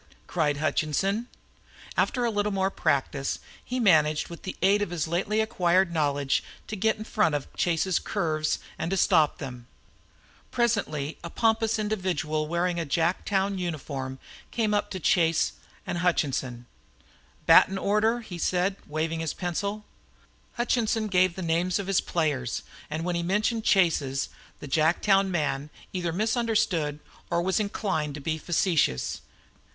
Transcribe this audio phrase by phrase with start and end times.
[0.25, 1.27] cried Hutchinson.
[1.95, 6.43] After a little more practice he managed with the aid of his lately acquired knowledge
[6.65, 9.67] to get in front of Chase's curves and to stop them.
[10.49, 14.17] Presently a pompous individual wearing the Jacktown uniform
[14.49, 15.51] came up to Chase
[15.85, 16.65] and Hutchinson.
[17.45, 19.85] "Battin' order," he said, waving his pencil.
[20.53, 24.29] Hutchinson gave the names of his players, and when he mentioned Chase's
[24.61, 26.97] the Jacktown man either misunderstood
[27.29, 29.21] or was inclined to be facetious.